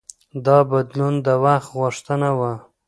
[0.45, 2.51] دا بدلون د وخت غوښتنه وه.